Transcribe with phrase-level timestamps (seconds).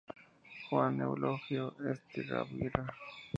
[0.65, 2.83] Juan Eulogio Estigarribia.